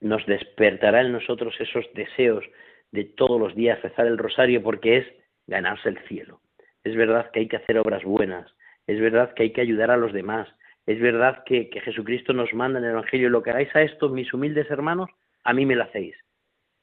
nos 0.00 0.24
despertará 0.26 1.00
en 1.00 1.12
nosotros 1.12 1.54
esos 1.58 1.84
deseos 1.94 2.44
de 2.92 3.04
todos 3.04 3.40
los 3.40 3.54
días 3.54 3.80
rezar 3.82 4.06
el 4.06 4.18
rosario 4.18 4.62
porque 4.62 4.98
es 4.98 5.06
ganarse 5.46 5.88
el 5.88 5.98
cielo. 6.06 6.40
Es 6.84 6.94
verdad 6.94 7.30
que 7.30 7.40
hay 7.40 7.48
que 7.48 7.56
hacer 7.56 7.78
obras 7.78 8.04
buenas, 8.04 8.50
es 8.86 9.00
verdad 9.00 9.34
que 9.34 9.44
hay 9.44 9.52
que 9.52 9.60
ayudar 9.60 9.90
a 9.90 9.96
los 9.96 10.12
demás, 10.12 10.48
es 10.86 11.00
verdad 11.00 11.42
que, 11.44 11.68
Jesucristo 11.84 12.32
nos 12.32 12.54
manda 12.54 12.78
en 12.78 12.84
el 12.84 12.92
Evangelio, 12.92 13.28
lo 13.28 13.42
que 13.42 13.50
hagáis 13.50 13.74
a 13.74 13.82
estos, 13.82 14.12
mis 14.12 14.32
humildes 14.32 14.70
hermanos, 14.70 15.10
a 15.42 15.52
mí 15.52 15.66
me 15.66 15.74
lo 15.74 15.82
hacéis. 15.82 16.16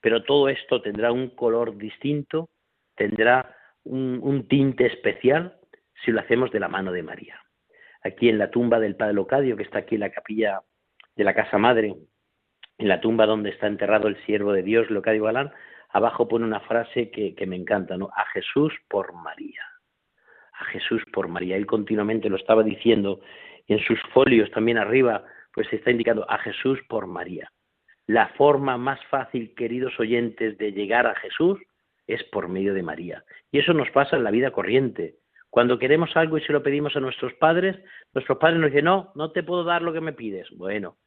Pero 0.02 0.24
todo 0.24 0.50
esto 0.50 0.82
tendrá 0.82 1.14
un 1.14 1.30
color 1.30 1.78
distinto, 1.78 2.50
tendrá 2.96 3.56
un, 3.86 4.46
tinte 4.50 4.86
especial 4.86 5.58
si 6.04 6.12
lo 6.12 6.20
hacemos 6.20 6.52
de 6.52 6.60
la 6.60 6.68
mano 6.68 6.92
de 6.92 7.04
María. 7.04 7.40
Aquí 8.04 8.28
en 8.28 8.38
la 8.38 8.52
tumba 8.52 8.82
del 8.82 8.98
Padre 8.98 9.14
Locadio, 9.14 9.56
que 9.56 9.64
está 9.64 9.80
aquí 9.80 9.96
en 9.96 10.02
la 10.02 10.12
capilla 10.12 10.60
de 11.16 11.24
la 11.24 11.34
Casa 11.34 11.58
Madre, 11.58 11.96
en 12.78 12.88
la 12.88 13.02
tumba 13.02 13.26
donde 13.26 13.50
está 13.50 13.68
enterrado 13.68 14.08
el 14.08 14.18
siervo 14.26 14.52
de 14.54 14.64
Dios, 14.64 14.90
Locadio 14.90 15.24
Galán, 15.24 15.52
abajo 15.90 16.28
pone 16.28 16.46
una 16.46 16.60
frase 16.62 17.12
que, 17.12 17.46
me 17.46 17.56
encanta, 17.56 17.98
¿no? 17.98 18.10
A 18.16 18.26
Jesús 18.34 18.74
por 18.90 19.14
María. 19.14 19.62
A 20.54 20.66
Jesús 20.66 21.04
por 21.14 21.28
María. 21.28 21.56
Él 21.56 21.66
continuamente 21.66 22.30
lo 22.30 22.36
estaba 22.36 22.64
diciendo 22.64 23.22
y 23.68 23.74
en 23.74 23.80
sus 23.80 24.00
folios 24.14 24.50
también 24.52 24.78
arriba, 24.78 25.24
pues 25.54 25.72
está 25.72 25.92
indicando 25.92 26.30
a 26.30 26.38
Jesús 26.40 26.80
por 26.90 27.08
María. 27.08 27.50
La 28.08 28.30
forma 28.30 28.78
más 28.78 29.00
fácil, 29.06 29.54
queridos 29.56 29.98
oyentes, 30.00 30.58
de 30.58 30.74
llegar 30.74 31.08
a 31.08 31.16
Jesús 31.16 31.60
es 32.08 32.24
por 32.26 32.50
medio 32.50 32.74
de 32.74 32.84
María. 32.84 33.24
Y 33.52 33.60
eso 33.60 33.74
nos 33.74 33.90
pasa 33.92 34.18
en 34.18 34.24
la 34.24 34.32
vida 34.32 34.52
corriente. 34.52 35.16
Cuando 35.50 35.78
queremos 35.78 36.10
algo 36.18 36.38
y 36.38 36.42
se 36.42 36.52
lo 36.52 36.64
pedimos 36.64 36.96
a 36.96 37.00
nuestros 37.00 37.34
padres, 37.36 37.78
nuestros 38.14 38.40
padres 38.40 38.60
nos 38.60 38.72
dicen, 38.72 38.86
no, 38.86 39.12
no 39.16 39.32
te 39.32 39.44
puedo 39.44 39.64
dar 39.64 39.84
lo 39.84 39.94
que 39.94 40.02
me 40.02 40.12
pides. 40.12 40.50
Bueno, 40.58 40.98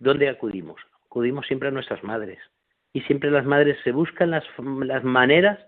¿dónde 0.00 0.28
acudimos? 0.28 0.80
Acudimos 1.10 1.44
siempre 1.46 1.68
a 1.68 1.72
nuestras 1.72 2.04
madres. 2.04 2.38
Y 2.92 3.00
siempre 3.02 3.32
las 3.32 3.44
madres 3.44 3.76
se 3.82 3.90
buscan 3.90 4.30
las, 4.30 4.44
las 4.84 5.02
maneras 5.02 5.58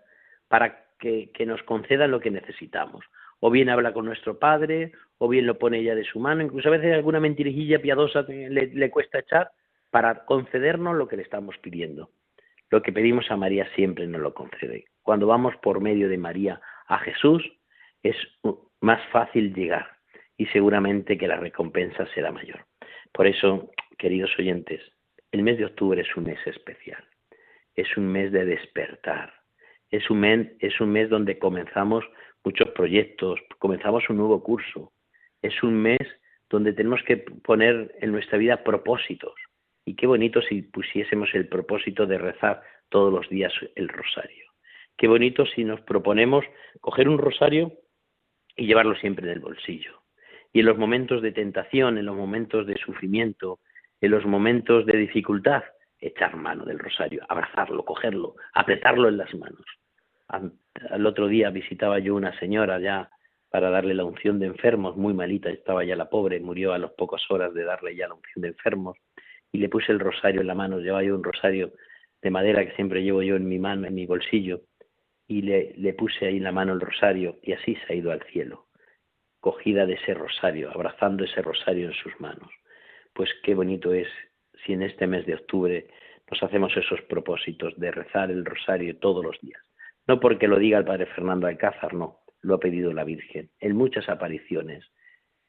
para 0.47 0.87
que, 0.99 1.33
nos 1.47 1.61
concedan 1.65 2.13
lo 2.13 2.21
que 2.21 2.31
necesitamos 2.31 3.05
o 3.45 3.51
bien 3.51 3.69
habla 3.71 3.93
con 3.93 4.05
nuestro 4.05 4.39
padre, 4.39 4.93
o 5.19 5.29
bien 5.29 5.47
lo 5.47 5.59
pone 5.59 5.81
ella 5.81 5.97
de 5.97 6.05
su 6.05 6.21
mano, 6.21 6.43
incluso 6.43 6.69
a 6.69 6.71
veces 6.71 6.95
alguna 6.95 7.19
mentirijilla 7.19 7.83
piadosa 7.83 8.25
le, 8.29 8.91
cuesta 8.93 9.19
echar 9.19 9.51
para 9.91 10.25
concedernos 10.27 10.95
lo 10.95 11.09
que 11.09 11.17
le 11.17 11.25
estamos 11.25 11.59
pidiendo. 11.59 12.11
Lo 12.71 12.83
que 12.83 12.93
pedimos 12.93 13.29
a 13.33 13.37
María 13.37 13.69
siempre 13.75 14.07
nos 14.07 14.21
lo 14.21 14.33
concede. 14.33 14.85
Cuando 15.03 15.27
vamos 15.27 15.57
por 15.57 15.81
medio 15.81 16.09
de 16.09 16.19
María 16.19 16.61
a 16.87 16.99
Jesús, 16.99 17.43
es 18.05 18.15
más 18.81 19.01
fácil 19.11 19.53
llegar 19.53 19.89
y 20.37 20.47
seguramente 20.47 21.19
que 21.19 21.27
la 21.27 21.37
recompensa 21.37 22.07
será 22.15 22.31
mayor. 22.31 22.65
Por 23.13 23.27
eso, 23.27 23.73
queridos 23.99 24.31
oyentes, 24.39 24.81
el 25.33 25.43
mes 25.43 25.59
de 25.59 25.65
octubre 25.65 26.01
es 26.01 26.17
un 26.17 26.25
mes 26.25 26.39
especial, 26.47 27.05
es 27.75 27.97
un 27.97 28.13
mes 28.13 28.31
de 28.33 28.45
despertar, 28.45 29.33
es 29.93 30.09
un 30.11 30.21
mes, 30.21 31.11
donde 31.11 31.39
comenzamos 31.39 32.03
muchos 32.43 32.71
proyectos, 32.71 33.39
comenzamos 33.59 34.09
un 34.09 34.17
nuevo 34.17 34.43
curso. 34.43 34.91
Es 35.43 35.63
un 35.63 35.75
mes 35.75 36.01
donde 36.49 36.73
tenemos 36.73 37.03
que 37.03 37.19
poner 37.19 37.95
en 38.01 38.11
nuestra 38.11 38.39
vida 38.39 38.65
propósitos. 38.65 39.35
Y 39.85 39.95
qué 39.95 40.07
bonito 40.07 40.41
si 40.41 40.63
pusiésemos 40.63 41.29
el 41.35 41.47
propósito 41.47 42.07
de 42.07 42.17
rezar 42.17 42.63
todos 42.89 43.13
los 43.13 43.29
días 43.29 43.53
el 43.75 43.89
rosario. 43.89 44.47
Qué 44.97 45.09
bonito 45.09 45.45
si 45.45 45.63
nos 45.63 45.83
proponemos 45.83 46.45
coger 46.81 47.09
un 47.09 47.19
rosario 47.19 47.73
y 48.57 48.67
llevarlo 48.67 48.95
siempre 48.97 49.27
en 49.27 49.33
el 49.33 49.41
bolsillo. 49.41 50.03
Y 50.55 50.61
en 50.61 50.67
los 50.67 50.79
momentos 50.79 51.21
de 51.21 51.33
tentación, 51.33 51.99
en 51.99 52.07
los 52.07 52.17
momentos 52.17 52.67
de 52.67 52.77
sufrimiento, 52.77 53.61
en 54.03 54.11
los 54.11 54.27
momentos 54.27 54.85
de 54.85 54.99
dificultad, 54.99 55.63
echar 55.99 56.37
mano 56.37 56.67
del 56.67 56.79
rosario, 56.79 57.25
abrazarlo, 57.29 57.85
cogerlo, 57.85 58.35
apretarlo 58.53 59.09
en 59.09 59.17
las 59.17 59.35
manos 59.35 59.65
al 60.91 61.07
otro 61.07 61.29
día 61.29 61.51
visitaba 61.51 61.99
yo 61.99 62.15
una 62.15 62.39
señora 62.39 62.79
ya 62.81 63.11
para 63.51 63.71
darle 63.71 63.95
la 63.95 64.05
unción 64.05 64.39
de 64.39 64.47
enfermos, 64.47 64.97
muy 64.97 65.13
malita 65.13 65.51
estaba 65.51 65.85
ya 65.85 65.95
la 65.95 66.09
pobre, 66.09 66.41
murió 66.41 66.73
a 66.73 66.79
las 66.79 66.93
pocas 66.93 67.23
horas 67.29 67.53
de 67.53 67.65
darle 67.65 67.95
ya 67.95 68.09
la 68.09 68.15
unción 68.15 68.43
de 68.43 68.49
enfermos, 68.49 68.97
y 69.53 69.59
le 69.59 69.69
puse 69.69 69.93
el 69.93 70.01
rosario 70.01 70.41
en 70.41 70.47
la 70.47 70.55
mano, 70.55 70.79
llevaba 70.79 71.03
yo 71.03 71.15
un 71.15 71.23
rosario 71.23 71.73
de 72.23 72.31
madera 72.31 72.65
que 72.65 72.75
siempre 72.77 73.03
llevo 73.03 73.23
yo 73.23 73.37
en 73.37 73.47
mi 73.47 73.59
mano, 73.59 73.87
en 73.87 73.95
mi 73.95 74.07
bolsillo, 74.07 74.63
y 75.29 75.43
le, 75.43 75.75
le 75.77 75.93
puse 75.93 76.27
ahí 76.27 76.39
en 76.39 76.45
la 76.45 76.53
mano 76.53 76.73
el 76.73 76.81
rosario, 76.81 77.37
y 77.43 77.53
así 77.53 77.77
se 77.77 77.93
ha 77.93 77.97
ido 77.97 78.11
al 78.11 78.23
cielo, 78.33 78.69
cogida 79.41 79.85
de 79.85 79.95
ese 79.95 80.15
rosario, 80.15 80.71
abrazando 80.71 81.25
ese 81.25 81.43
rosario 81.43 81.89
en 81.89 81.95
sus 81.95 82.19
manos. 82.21 82.49
Pues 83.15 83.31
qué 83.43 83.55
bonito 83.55 83.93
es 83.93 84.09
si 84.65 84.73
en 84.73 84.83
este 84.83 85.07
mes 85.07 85.27
de 85.27 85.35
octubre 85.35 85.89
nos 86.31 86.43
hacemos 86.43 86.77
esos 86.77 87.01
propósitos 87.03 87.79
de 87.79 87.91
rezar 87.91 88.31
el 88.31 88.45
rosario 88.45 88.97
todos 88.99 89.25
los 89.25 89.39
días. 89.41 89.61
No 90.07 90.19
porque 90.21 90.49
lo 90.49 90.59
diga 90.59 90.79
el 90.79 90.85
padre 90.85 91.07
Fernando 91.07 91.47
Alcázar, 91.47 91.95
no, 91.95 92.21
lo 92.41 92.55
ha 92.55 92.61
pedido 92.61 92.93
la 92.93 93.05
Virgen 93.05 93.51
en 93.61 93.77
muchas 93.77 94.09
apariciones. 94.09 94.85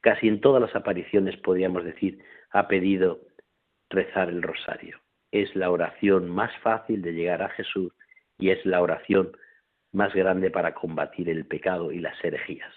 Casi 0.01 0.27
en 0.27 0.41
todas 0.41 0.61
las 0.61 0.75
apariciones 0.75 1.37
podríamos 1.37 1.83
decir, 1.83 2.19
ha 2.51 2.67
pedido 2.67 3.21
rezar 3.89 4.29
el 4.29 4.41
rosario. 4.41 4.99
Es 5.31 5.55
la 5.55 5.71
oración 5.71 6.29
más 6.29 6.51
fácil 6.61 7.01
de 7.01 7.13
llegar 7.13 7.41
a 7.41 7.49
Jesús 7.49 7.93
y 8.37 8.49
es 8.49 8.63
la 8.65 8.81
oración 8.81 9.31
más 9.91 10.13
grande 10.13 10.51
para 10.51 10.73
combatir 10.73 11.29
el 11.29 11.45
pecado 11.45 11.91
y 11.91 11.99
las 11.99 12.21
herejías. 12.23 12.73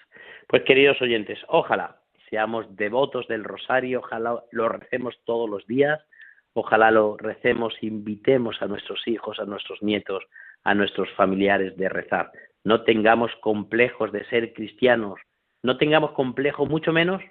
Pues 0.46 0.62
queridos 0.62 1.00
oyentes, 1.02 1.38
ojalá 1.48 2.00
seamos 2.30 2.74
devotos 2.76 3.26
del 3.28 3.44
rosario, 3.44 4.00
ojalá 4.00 4.42
lo 4.52 4.68
recemos 4.68 5.18
todos 5.24 5.48
los 5.48 5.66
días, 5.66 6.00
ojalá 6.54 6.90
lo 6.90 7.16
recemos, 7.16 7.74
invitemos 7.82 8.60
a 8.62 8.66
nuestros 8.66 9.06
hijos, 9.06 9.38
a 9.38 9.44
nuestros 9.44 9.82
nietos, 9.82 10.24
a 10.64 10.74
nuestros 10.74 11.10
familiares 11.12 11.76
de 11.76 11.88
rezar. 11.88 12.32
No 12.64 12.82
tengamos 12.82 13.30
complejos 13.40 14.10
de 14.12 14.24
ser 14.26 14.52
cristianos, 14.52 15.20
no 15.62 15.76
tengamos 15.76 16.12
complejos 16.12 16.68
mucho 16.68 16.92
menos 16.92 17.22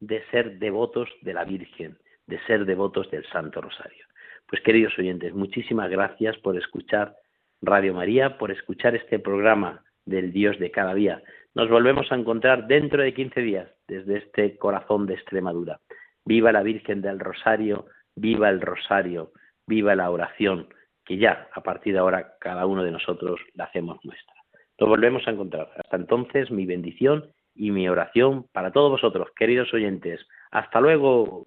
de 0.00 0.24
ser 0.30 0.58
devotos 0.58 1.08
de 1.22 1.34
la 1.34 1.44
Virgen, 1.44 1.98
de 2.26 2.38
ser 2.46 2.64
devotos 2.64 3.10
del 3.10 3.26
Santo 3.26 3.60
Rosario. 3.60 4.04
Pues 4.46 4.62
queridos 4.62 4.98
oyentes, 4.98 5.34
muchísimas 5.34 5.90
gracias 5.90 6.36
por 6.38 6.56
escuchar 6.56 7.16
Radio 7.60 7.92
María, 7.92 8.38
por 8.38 8.50
escuchar 8.50 8.94
este 8.94 9.18
programa 9.18 9.84
del 10.06 10.32
Dios 10.32 10.58
de 10.58 10.70
cada 10.70 10.94
día. 10.94 11.22
Nos 11.54 11.68
volvemos 11.68 12.10
a 12.10 12.14
encontrar 12.14 12.66
dentro 12.66 13.02
de 13.02 13.12
15 13.12 13.40
días 13.40 13.68
desde 13.88 14.18
este 14.18 14.56
corazón 14.56 15.06
de 15.06 15.14
Extremadura. 15.14 15.80
Viva 16.24 16.52
la 16.52 16.62
Virgen 16.62 17.00
del 17.00 17.18
Rosario, 17.18 17.86
viva 18.14 18.50
el 18.50 18.60
Rosario, 18.60 19.32
viva 19.66 19.94
la 19.94 20.10
oración, 20.10 20.68
que 21.04 21.16
ya 21.16 21.48
a 21.54 21.62
partir 21.62 21.94
de 21.94 22.00
ahora 22.00 22.34
cada 22.38 22.66
uno 22.66 22.84
de 22.84 22.90
nosotros 22.90 23.40
la 23.54 23.64
hacemos 23.64 23.98
nuestra. 24.04 24.34
Nos 24.78 24.88
volvemos 24.88 25.26
a 25.26 25.30
encontrar. 25.30 25.70
Hasta 25.76 25.96
entonces, 25.96 26.50
mi 26.50 26.66
bendición 26.66 27.32
y 27.54 27.70
mi 27.70 27.88
oración 27.88 28.46
para 28.52 28.70
todos 28.70 28.90
vosotros, 28.92 29.28
queridos 29.36 29.72
oyentes. 29.74 30.24
Hasta 30.50 30.80
luego. 30.80 31.46